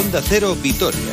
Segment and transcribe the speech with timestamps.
[0.00, 1.12] Onda Cero Vitoria.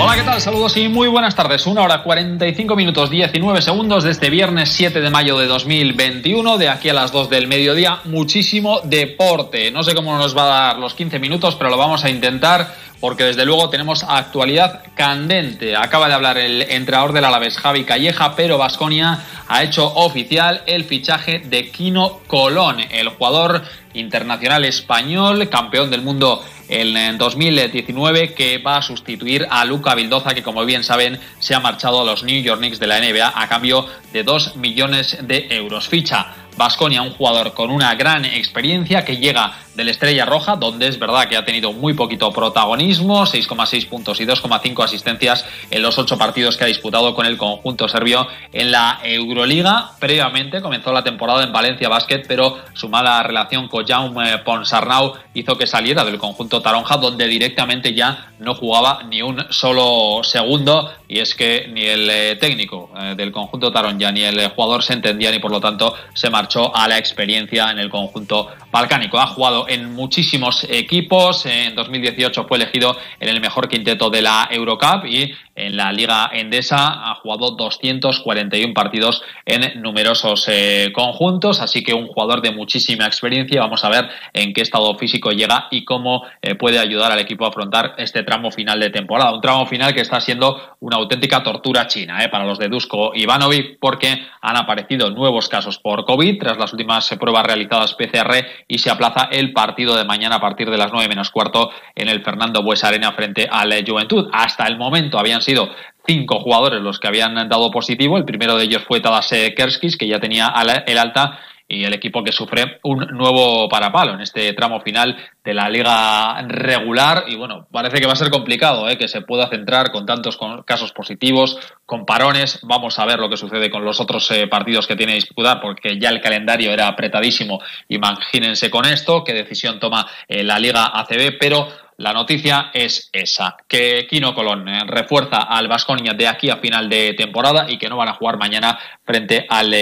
[0.00, 0.40] Hola, ¿qué tal?
[0.40, 1.66] Saludos y muy buenas tardes.
[1.66, 6.56] Una hora 45 minutos 19 segundos de este viernes 7 de mayo de 2021.
[6.56, 9.70] De aquí a las 2 del mediodía, muchísimo deporte.
[9.70, 12.74] No sé cómo nos va a dar los 15 minutos, pero lo vamos a intentar
[13.02, 15.74] porque desde luego tenemos actualidad candente.
[15.74, 20.84] Acaba de hablar el entrenador del Alavés, Javi Calleja, pero Vasconia ha hecho oficial el
[20.84, 28.76] fichaje de Kino Colón, el jugador internacional español, campeón del mundo en 2019, que va
[28.76, 32.40] a sustituir a Luca Vildoza, que como bien saben se ha marchado a los New
[32.40, 35.88] York Knicks de la NBA a cambio de 2 millones de euros.
[35.88, 40.98] Ficha Vasconia, un jugador con una gran experiencia que llega del Estrella Roja, donde es
[40.98, 46.18] verdad que ha tenido muy poquito protagonismo, 6,6 puntos y 2,5 asistencias en los ocho
[46.18, 49.92] partidos que ha disputado con el conjunto serbio en la Euroliga.
[49.98, 55.56] Previamente comenzó la temporada en Valencia Basket, pero su mala relación con Jaume Ponsarnau hizo
[55.56, 60.90] que saliera del conjunto Taronja, donde directamente ya no jugaba ni un solo segundo.
[61.08, 64.94] Y es que ni el eh, técnico eh, del conjunto Taronja ni el jugador se
[64.94, 69.18] entendían y por lo tanto se marchó a la experiencia en el conjunto balcánico.
[69.18, 71.46] Ha jugado en muchísimos equipos.
[71.46, 76.30] En 2018 fue elegido en el mejor quinteto de la Eurocup y en la Liga
[76.32, 83.06] Endesa ha jugado 241 partidos en numerosos eh, conjuntos, así que un jugador de muchísima
[83.06, 83.60] experiencia.
[83.60, 87.44] Vamos a ver en qué estado físico llega y cómo eh, puede ayudar al equipo
[87.44, 89.34] a afrontar este tramo final de temporada.
[89.34, 93.12] Un tramo final que está siendo una auténtica tortura china eh, para los de Dusko
[93.14, 98.78] Ivanovic porque han aparecido nuevos casos por COVID tras las últimas pruebas realizadas PCR y
[98.78, 102.22] se aplaza el partido de mañana a partir de las 9 menos cuarto en el
[102.22, 104.28] Fernando Bues Arena frente al Juventud.
[104.32, 105.70] Hasta el momento habían sido
[106.06, 108.18] cinco jugadores los que habían dado positivo.
[108.18, 110.52] El primero de ellos fue Tadas Kerskis, que ya tenía
[110.86, 111.38] el alta
[111.72, 116.42] y el equipo que sufre un nuevo parapalo en este tramo final de la liga
[116.42, 118.98] regular y bueno, parece que va a ser complicado ¿eh?
[118.98, 123.38] que se pueda centrar con tantos casos positivos, con parones, vamos a ver lo que
[123.38, 126.88] sucede con los otros eh, partidos que tiene que disputar porque ya el calendario era
[126.88, 133.10] apretadísimo, imagínense con esto, qué decisión toma eh, la liga ACB, pero la noticia es
[133.12, 137.78] esa, que Kino Colón eh, refuerza al Vasconia de aquí a final de temporada y
[137.78, 139.72] que no van a jugar mañana frente al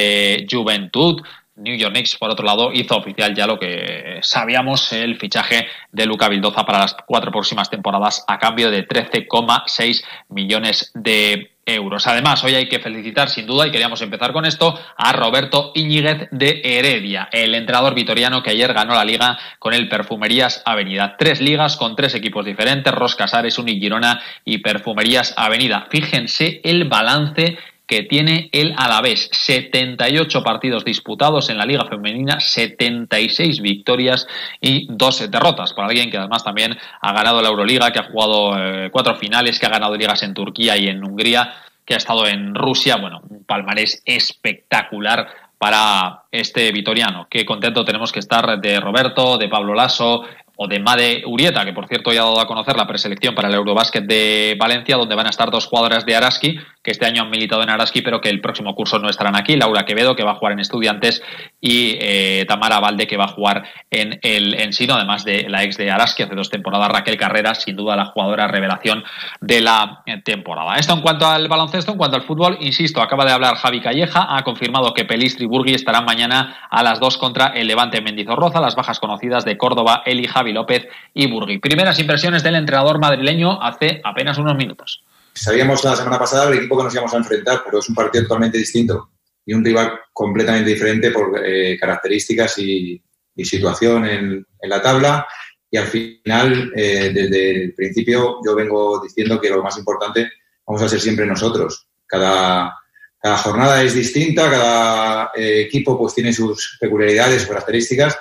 [0.51, 1.23] Juventud.
[1.61, 6.07] New York Knicks, por otro lado, hizo oficial ya lo que sabíamos, el fichaje de
[6.07, 12.07] Luca Vildoza para las cuatro próximas temporadas a cambio de 13,6 millones de euros.
[12.07, 16.29] Además, hoy hay que felicitar sin duda, y queríamos empezar con esto, a Roberto Iñiguez
[16.31, 21.17] de Heredia, el entrenador vitoriano que ayer ganó la liga con el Perfumerías Avenida.
[21.19, 25.87] Tres ligas con tres equipos diferentes, Roscasares, Unigirona y Perfumerías Avenida.
[25.91, 27.59] Fíjense el balance
[27.91, 29.29] que tiene el Alavés.
[29.33, 34.29] 78 partidos disputados en la Liga Femenina, 76 victorias
[34.61, 35.73] y 12 derrotas.
[35.73, 39.59] Por alguien que además también ha ganado la Euroliga, que ha jugado eh, cuatro finales,
[39.59, 41.53] que ha ganado ligas en Turquía y en Hungría,
[41.85, 42.95] que ha estado en Rusia.
[42.95, 45.27] Bueno, un palmarés espectacular
[45.59, 47.27] para este vitoriano.
[47.29, 50.23] Qué contento tenemos que estar de Roberto, de Pablo Lasso,
[50.63, 53.49] o de Made Urieta, que por cierto ya ha dado a conocer la preselección para
[53.49, 57.23] el Eurobásquet de Valencia, donde van a estar dos jugadoras de Araski, que este año
[57.23, 59.57] han militado en Araski, pero que el próximo curso no estarán aquí.
[59.57, 61.23] Laura Quevedo, que va a jugar en Estudiantes,
[61.61, 65.77] y eh, Tamara Valde, que va a jugar en el Ensino, además de la ex
[65.77, 69.05] de Araski hace dos temporadas, Raquel Carreras, sin duda la jugadora revelación
[69.41, 70.77] de la temporada.
[70.77, 74.27] Esto en cuanto al baloncesto, en cuanto al fútbol, insisto, acaba de hablar Javi Calleja,
[74.37, 78.61] ha confirmado que Pelistri y Burgui estarán mañana a las dos contra el Levante Mendizorroza,
[78.61, 81.59] las bajas conocidas de Córdoba, Eli Javi López y Burgui.
[81.59, 85.03] Primeras impresiones del entrenador madrileño hace apenas unos minutos.
[85.35, 88.25] Sabíamos la semana pasada el equipo que nos íbamos a enfrentar, pero es un partido
[88.25, 89.11] totalmente distinto
[89.45, 93.03] y un rival completamente diferente por eh, características y,
[93.43, 95.27] situación en, la tabla.
[95.71, 100.31] Y al final, eh, desde el principio, yo vengo diciendo que lo más importante
[100.67, 101.87] vamos a ser siempre nosotros.
[102.07, 102.75] Cada,
[103.19, 108.19] cada jornada es distinta, cada eh, equipo pues tiene sus peculiaridades, sus características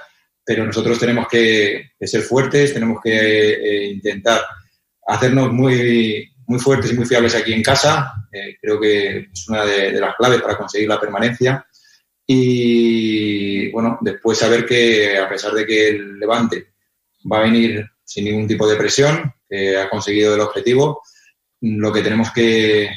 [0.50, 4.42] pero nosotros tenemos que, ser fuertes, tenemos que eh, intentar
[5.06, 8.28] hacernos muy, muy fuertes y muy fiables aquí en casa.
[8.32, 11.66] Eh, creo que es una de, las claves para conseguir la permanencia.
[12.26, 16.74] Y bueno, después saber que a pesar de que el Levante
[17.32, 21.04] va a venir sin ningún tipo de presión, que ha conseguido el objetivo,
[21.62, 22.90] lo que tenemos que,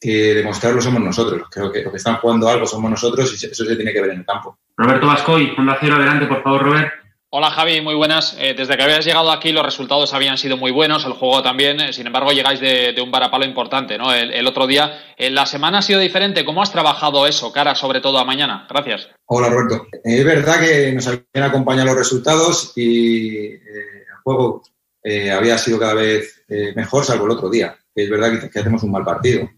[0.00, 1.48] que demostrarlo somos nosotros.
[1.50, 4.10] Creo que los que están jugando algo somos nosotros y eso se tiene que ver
[4.10, 4.56] en el campo.
[4.76, 6.92] Roberto Vascoy, Onda Cero, adelante, por favor, Robert.
[7.30, 8.34] Hola Javi, muy buenas.
[8.38, 11.78] Eh, desde que habías llegado aquí los resultados habían sido muy buenos, el juego también,
[11.78, 14.14] eh, sin embargo llegáis de, un varapalo importante, ¿no?
[14.14, 18.00] El, otro día, eh, la semana ha sido diferente, ¿cómo has trabajado eso, cara sobre
[18.00, 18.66] todo a mañana?
[18.70, 19.10] Gracias.
[19.26, 24.62] Hola Roberto, es verdad que nos habían acompañado los resultados y el juego
[25.04, 26.44] había sido cada vez
[26.76, 29.50] mejor, salvo el otro día, es verdad que, hacemos un mal partido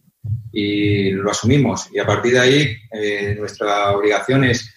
[0.52, 2.76] y lo asumimos y a partir de ahí
[3.38, 4.74] nuestra obligación es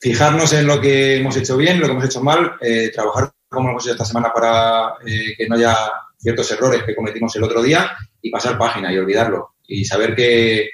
[0.00, 3.70] fijarnos en lo que hemos hecho bien, lo que hemos hecho mal, eh, trabajar como
[3.70, 5.76] hemos hecho esta semana para eh, que no haya
[6.18, 7.90] ciertos errores que cometimos el otro día
[8.22, 9.56] y pasar página y olvidarlo.
[9.66, 10.70] Y saber que,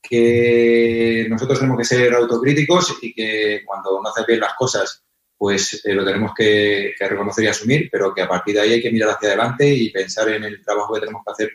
[0.00, 5.02] que nosotros tenemos que ser autocríticos y que cuando no haces bien las cosas,
[5.36, 8.82] pues eh, lo tenemos que, reconocer y asumir, pero que a partir de ahí hay
[8.82, 11.50] que mirar hacia adelante y pensar en el trabajo que tenemos que hacer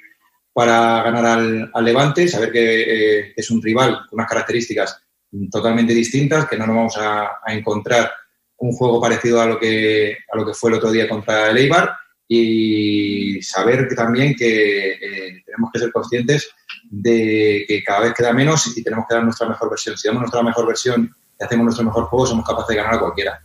[0.52, 5.05] para ganar al, Levante, saber que es un rival con unas características
[5.52, 8.12] totalmente distintas, que no nos vamos a, encontrar
[8.58, 11.58] un juego parecido a lo, que, a lo que fue el otro día contra el
[11.58, 11.96] Eibar
[12.28, 16.50] y saber también que eh, tenemos que ser conscientes
[16.90, 19.98] de que cada vez queda menos y tenemos que dar nuestra mejor versión.
[19.98, 23.00] Si damos nuestra mejor versión y hacemos nuestro mejor juego, somos capaces de ganar a
[23.00, 23.45] cualquiera.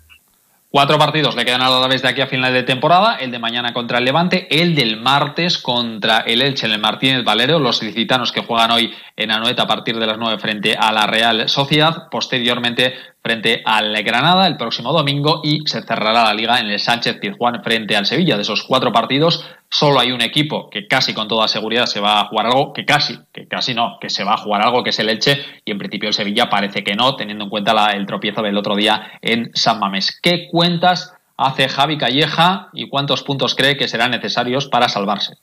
[0.73, 3.41] Cuatro partidos le quedan a la vez de aquí a final de temporada, el de
[3.41, 8.31] mañana contra el Levante, el del martes contra el Elche el Martínez Valero, los licitanos
[8.31, 12.09] que juegan hoy en Anoeta a partir de las nueve frente a la Real Sociedad,
[12.09, 17.19] posteriormente frente al Granada el próximo domingo y se cerrará la liga en el Sánchez
[17.21, 18.37] Pizjuán frente al Sevilla.
[18.37, 22.21] De esos cuatro partidos, solo hay un equipo que casi con toda seguridad se va
[22.21, 24.91] a jugar algo, que casi, que casi no, que se va a jugar algo, que
[24.91, 28.07] es el Elche, y en principio el Sevilla parece que no, teniendo en cuenta el
[28.07, 30.19] tropiezo del otro día en San Mamés.
[30.23, 35.35] ¿Qué cuentas hace Javi Calleja y cuántos puntos cree que serán necesarios para salvarse?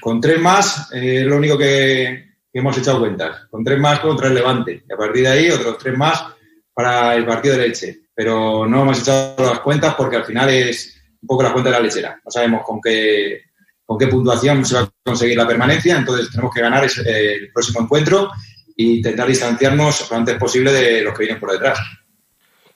[0.00, 3.46] Con tres más, eh, lo único que, que hemos echado cuentas.
[3.50, 4.82] Con tres más contra el Levante.
[4.88, 6.24] Y a partir de ahí, otros tres más
[6.74, 11.02] para el partido de leche, pero no hemos echado las cuentas porque al final es
[11.20, 12.20] un poco la cuenta de la lechera.
[12.24, 13.42] No sabemos con qué,
[13.84, 17.82] con qué puntuación se va a conseguir la permanencia, entonces tenemos que ganar el próximo
[17.82, 18.30] encuentro
[18.76, 21.78] e intentar distanciarnos lo antes posible de los que vienen por detrás.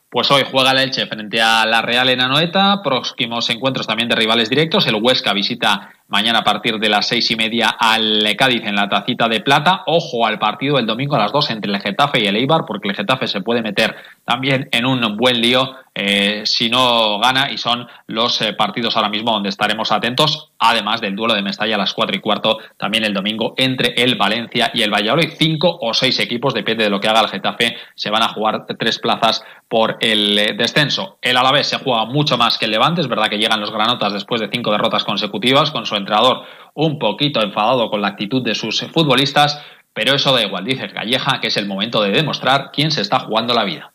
[0.09, 4.15] Pues hoy juega el Elche frente a la Real en Anoeta, próximos encuentros también de
[4.15, 4.87] rivales directos.
[4.87, 8.89] El Huesca visita mañana a partir de las seis y media al Cádiz en la
[8.89, 9.83] tacita de plata.
[9.87, 12.89] Ojo al partido el domingo a las dos entre el Getafe y el Eibar, porque
[12.89, 13.97] el Getafe se puede meter
[14.27, 19.09] también en un buen lío eh, si no gana y son los eh, partidos ahora
[19.09, 23.05] mismo donde estaremos atentos, además del duelo de Mestalla a las cuatro y cuarto también
[23.05, 25.31] el domingo entre el Valencia y el Valladolid.
[25.39, 28.67] Cinco o seis equipos, depende de lo que haga el Getafe, se van a jugar
[28.79, 31.19] tres plazas por el eh, descenso.
[31.23, 34.13] El Alavés se juega mucho más que el Levante, es verdad que llegan los granotas
[34.13, 36.43] después de cinco derrotas consecutivas con su entrenador
[36.75, 39.65] un poquito enfadado con la actitud de sus futbolistas,
[39.95, 43.21] pero eso da igual, dice Calleja, que es el momento de demostrar quién se está
[43.21, 43.93] jugando la vida.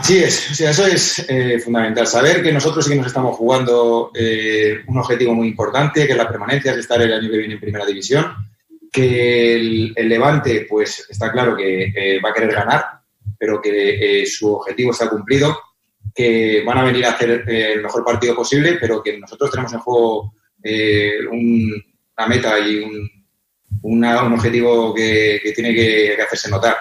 [0.00, 2.06] Así es, eso es eh, fundamental.
[2.06, 6.18] Saber que nosotros sí que nos estamos jugando eh, un objetivo muy importante, que es
[6.18, 8.34] la permanencia, es estar el año que viene en primera división,
[8.90, 12.84] que el, Levante, pues está claro que eh, va a querer ganar,
[13.38, 15.58] pero que su objetivo está cumplido,
[16.14, 19.80] que van a venir a hacer el mejor partido posible, pero que nosotros tenemos en
[19.80, 20.32] juego
[21.30, 22.78] una meta y
[23.82, 26.78] un, objetivo que, tiene que hacerse notar.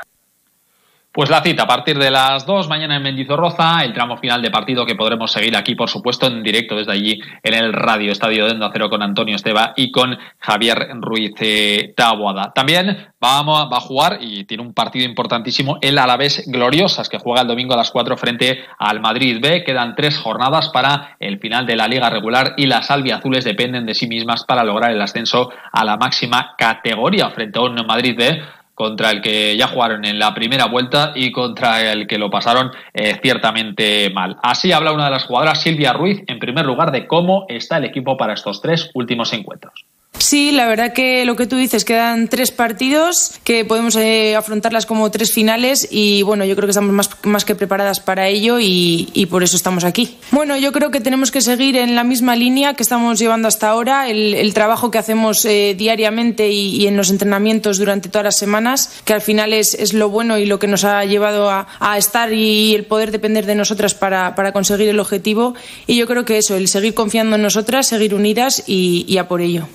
[1.19, 4.51] Pues la cita a partir de las 2 mañana en Mendizorroza, el tramo final de
[4.51, 8.45] partido que podremos seguir aquí, por supuesto, en directo desde allí en el Radio Estadio
[8.45, 12.53] de Endo Cero con Antonio Esteba y con Javier Ruiz eh, Taboada.
[12.55, 17.41] También vamos, va a jugar y tiene un partido importantísimo el Alavés Gloriosas que juega
[17.41, 19.65] el domingo a las 4 frente al Madrid B.
[19.65, 23.93] Quedan tres jornadas para el final de la liga regular y las albiazules dependen de
[23.93, 28.41] sí mismas para lograr el ascenso a la máxima categoría frente a un Madrid B
[28.79, 32.71] contra el que ya jugaron en la primera vuelta y contra el que lo pasaron
[32.93, 34.37] eh, ciertamente mal.
[34.41, 37.83] Así habla una de las jugadoras, Silvia Ruiz, en primer lugar de cómo está el
[37.83, 39.85] equipo para estos tres últimos encuentros.
[40.29, 44.85] Sí, la verdad que lo que tú dices, quedan tres partidos que podemos eh, afrontarlas
[44.85, 48.57] como tres finales y bueno, yo creo que estamos más, más que preparadas para ello
[48.59, 50.17] y, por eso estamos aquí.
[50.29, 53.69] Bueno, yo creo que tenemos que seguir en la misma línea que estamos llevando hasta
[53.69, 59.01] ahora, el, trabajo que hacemos eh, diariamente y, en los entrenamientos durante todas las semanas,
[59.05, 62.75] que al final es, lo bueno y lo que nos ha llevado a, estar y
[62.75, 65.55] el poder depender de nosotras para, conseguir el objetivo.
[65.87, 69.41] Y yo creo que eso, el seguir confiando en nosotras, seguir unidas y a por
[69.41, 69.67] ello.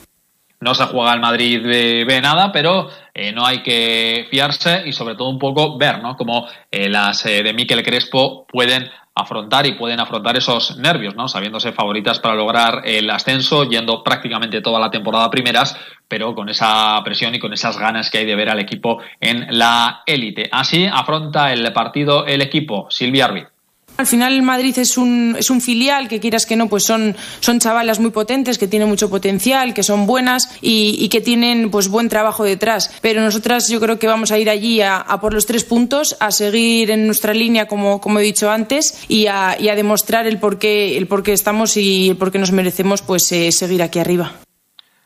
[0.64, 5.14] No se juega el Madrid de, nada, pero eh, no hay que fiarse y sobre
[5.14, 6.16] todo un poco ver ¿no?
[6.16, 11.28] cómo eh, las eh, de Miquel Crespo pueden afrontar y pueden afrontar esos nervios, ¿no?
[11.28, 15.76] sabiéndose favoritas para lograr el ascenso, yendo prácticamente toda la temporada primeras,
[16.09, 19.47] pero con esa presión y con esas ganas que hay de ver al equipo en
[19.50, 20.49] la élite.
[20.50, 23.53] Así afronta el partido el equipo, Silvia Ruiz.
[23.96, 27.60] Al final Madrid es un, es un filial que quieras que no, pues son, son
[27.60, 32.08] chavalas muy potentes, que tienen mucho potencial, que son buenas y, que tienen pues buen
[32.08, 32.92] trabajo detrás.
[33.00, 36.32] Pero nosotras yo creo que vamos a ir allí a, por los tres puntos, a
[36.32, 40.38] seguir en nuestra línea como, como he dicho antes y a, y a demostrar el
[40.38, 43.82] por, qué, el por qué estamos y el por qué nos merecemos pues eh, seguir
[43.82, 44.32] aquí arriba.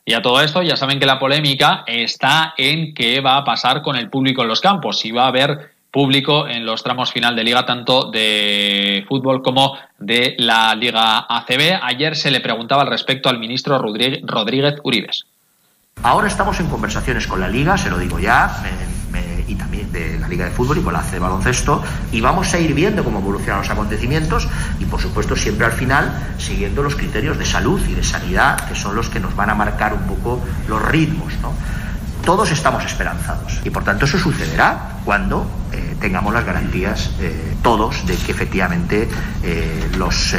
[0.07, 3.83] Y a todo esto ya saben que la polémica está en qué va a pasar
[3.83, 7.35] con el público en los campos, si va a haber público en los tramos final
[7.35, 11.81] de liga, tanto de fútbol como de la Liga ACB.
[11.83, 15.27] Ayer se le preguntaba al respecto al ministro Rodríguez Uribes.
[16.03, 18.63] Ahora estamos en conversaciones con la Liga, se lo digo ya,
[19.49, 22.59] y también de la Liga de Fútbol y con la ACB Baloncesto, y vamos a
[22.59, 24.47] ir viendo cómo evolucionan los acontecimientos
[24.79, 28.75] y, por supuesto, siempre al final siguiendo los criterios de salud y de sanidad, que
[28.75, 31.53] son los que nos van a marcar un poco los ritmos, ¿no?
[32.29, 33.59] todos estamos esperanzados.
[33.65, 35.47] Y por tanto eso sucederá cuando
[36.01, 39.09] tengamos las garantías eh, todos de que efectivamente
[39.43, 40.37] eh, los,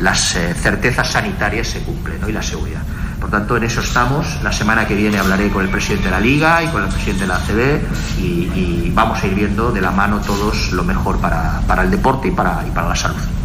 [0.00, 2.82] las certezas sanitarias se cumplen y la seguridad.
[3.20, 4.42] Por tanto, en eso estamos.
[4.42, 7.22] La semana que viene hablaré con el presidente de la Liga y con el presidente
[7.22, 7.80] de la ACB
[8.20, 12.28] y, vamos a ir viendo de la mano todos lo mejor para, para el deporte
[12.28, 13.35] y para, y para la salud.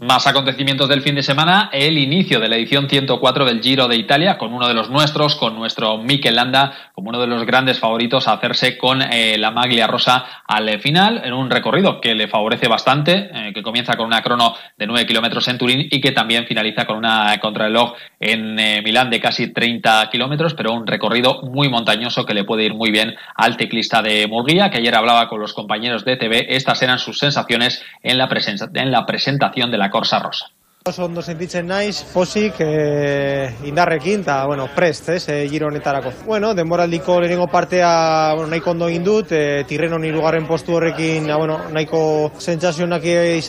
[0.00, 3.96] Más acontecimientos del fin de semana, el inicio de la edición 104 del Giro de
[3.96, 7.80] Italia, con uno de los nuestros, con nuestro Mikel Landa, como uno de los grandes
[7.80, 12.28] favoritos a hacerse con eh, la maglia rosa al final, en un recorrido que le
[12.28, 16.12] favorece bastante, eh, que comienza con una crono de 9 kilómetros en Turín y que
[16.12, 21.42] también finaliza con una contrarreloj en eh, Milán de casi 30 kilómetros, pero un recorrido
[21.42, 25.28] muy montañoso que le puede ir muy bien al teclista de Murguía, que ayer hablaba
[25.28, 26.54] con los compañeros de TV.
[26.54, 28.28] Estas eran sus sensaciones en la,
[28.74, 30.46] en la presentación de la Corsa Rosa.
[30.88, 36.12] Oso ondo sentitzen naiz, posik, e, indarrekin, eta, bueno, prest, ez, e, giro honetarako.
[36.24, 41.58] Bueno, denboraldiko lehenengo partea, bueno, nahiko ondo egin dut, e, tirrenon irugarren postu horrekin, bueno,
[41.74, 43.04] nahiko sentsazionak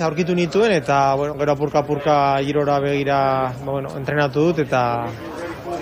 [0.10, 5.05] aurkitu nituen, eta, bueno, gero apurka-apurka girora begira, bueno, entrenatu dut, eta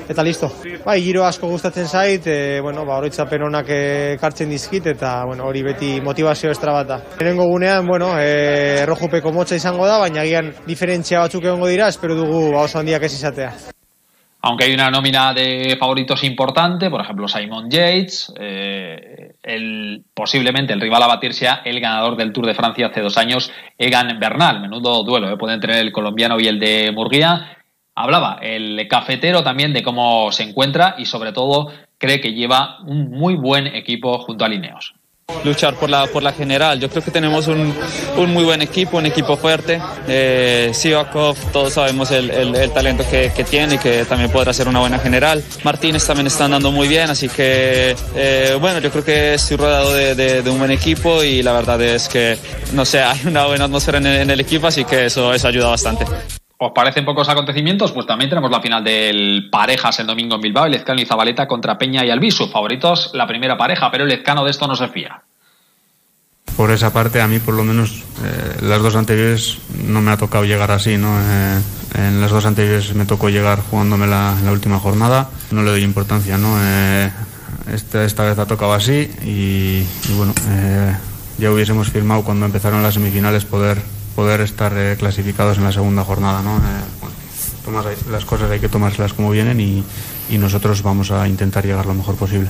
[0.10, 0.52] eta listo.
[0.86, 5.64] Bai, giro asko gustatzen zait, e, bueno, ba, oroitzapen honak ekartzen dizkit, eta, bueno, hori
[5.64, 7.00] beti motivazio estra bat da.
[7.20, 12.16] Herengo gunean, bueno, e, errojupeko motza izango da, baina gian diferentzia batzuk egongo dira, espero
[12.16, 13.56] dugu ba, oso handiak ez izatea.
[14.48, 20.80] Aunque hay una nómina de favoritos importante, por ejemplo Simon Yates, eh, el, posiblemente el
[20.80, 24.62] rival a batir sea el ganador del Tour de Francia hace dos años, Egan Bernal.
[24.62, 27.57] Menudo duelo, eh, pueden tener el colombiano y el de Murguía.
[28.00, 33.10] Hablaba el cafetero también de cómo se encuentra y sobre todo cree que lleva un
[33.10, 34.94] muy buen equipo junto a Lineos.
[35.44, 36.80] Luchar por la, por la general.
[36.80, 37.74] Yo creo que tenemos un,
[38.18, 39.82] un muy buen equipo, un equipo fuerte.
[40.08, 44.68] Eh, Sivakov, todos sabemos el, el, talento que, que, tiene y que también podrá ser
[44.68, 45.44] una buena general.
[45.64, 49.92] Martínez también está andando muy bien, así que eh, bueno, yo creo que estoy rodeado
[49.92, 52.38] de, de, un buen equipo y la verdad es que,
[52.74, 56.06] no sé, hay una buena atmósfera en el, equipo, así que eso, eso ayuda bastante.
[56.60, 57.92] ¿Os parecen pocos acontecimientos?
[57.92, 61.48] Pues también tenemos la final del Parejas el domingo en Bilbao, el Lezcano y Zabaleta
[61.48, 62.48] contra Peña y Albisu.
[62.48, 65.22] Favoritos la primera pareja, pero el Lezcano de esto no se fía.
[66.56, 70.18] Por esa parte, a mí por lo menos eh, las dos anteriores no me ha
[70.18, 71.16] tocado llegar así, ¿no?
[71.20, 71.62] Eh,
[71.94, 75.84] en las dos anteriores me tocó llegar jugándome la, la última jornada, no le doy
[75.84, 76.56] importancia, ¿no?
[76.60, 77.12] Eh,
[77.72, 79.84] esta, vez ha tocado así y
[80.16, 80.34] bueno,
[81.38, 83.82] ya hubiésemos firmado cuando empezaron las semifinales poder
[84.18, 86.42] poder estar eh, clasificados en la segunda jornada.
[86.42, 86.58] ¿no?
[86.58, 89.84] Eh, las cosas hay que tomárselas como vienen y,
[90.28, 92.50] y, nosotros vamos a intentar llegar lo mejor posible.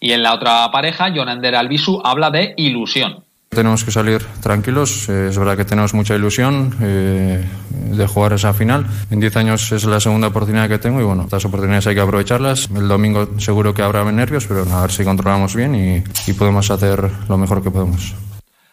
[0.00, 3.22] Y en la otra pareja, Jonander Albisu habla de ilusión.
[3.50, 8.86] Tenemos que salir tranquilos, eh, es verdad que tenemos mucha ilusión de jugar esa final.
[9.10, 12.00] En 10 años es la segunda oportunidad que tengo y bueno, estas oportunidades hay que
[12.00, 12.70] aprovecharlas.
[12.74, 16.70] El domingo seguro que habrá nervios, pero a ver si controlamos bien y, y podemos
[16.70, 18.14] hacer lo mejor que podemos.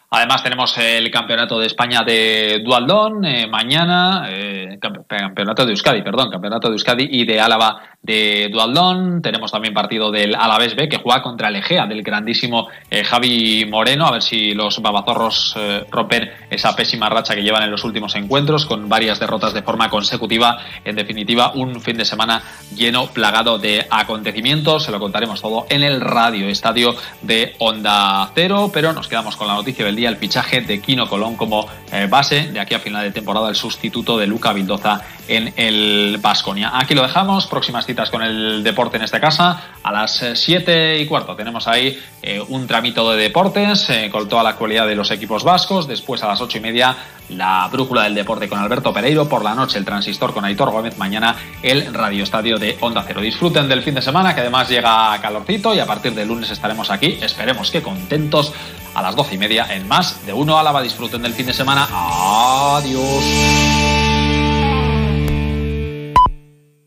[0.08, 6.30] Además tenemos el Campeonato de España de Dualdón eh, mañana, eh, Campeonato de Euskadi, perdón,
[6.30, 9.20] Campeonato de Euskadi y de Álava de Dualdón.
[9.20, 13.66] Tenemos también partido del Alavés B que juega contra el Egea del grandísimo eh, Javi
[13.68, 15.56] Moreno, a ver si los babazorros
[15.90, 19.90] rompen esa pésima racha que llevan en los últimos encuentros con varias derrotas de forma
[19.90, 20.58] consecutiva.
[20.84, 22.42] En definitiva, un fin de semana
[22.76, 24.84] lleno, plagado de acontecimientos.
[24.84, 29.48] Se lo contaremos todo en el radio estadio de Onda Cero, pero nos quedamos con
[29.48, 32.78] la noticia del día el fichaje de Kino Colón como eh, base de aquí a
[32.78, 36.70] final de temporada, el sustituto de Luca Vildoza en el Vasconia.
[36.74, 39.74] Aquí lo dejamos, próximas citas con el deporte en esta casa.
[39.82, 44.42] A las 7 y cuarto tenemos ahí eh, un tramito de deportes eh, con toda
[44.42, 45.88] la actualidad de los equipos vascos.
[45.88, 46.96] Después a las 8 y media
[47.30, 49.28] la brújula del deporte con Alberto Pereiro.
[49.28, 50.96] Por la noche el transistor con Aitor Gómez.
[50.98, 53.20] Mañana el Radio Estadio de Onda Cero.
[53.20, 56.90] Disfruten del fin de semana que además llega calorcito y a partir de lunes estaremos
[56.90, 57.18] aquí.
[57.20, 58.52] Esperemos que contentos
[58.96, 60.82] a las doce y media en más de uno Álava.
[60.82, 61.86] Disfruten del fin de semana.
[61.90, 63.75] Adiós.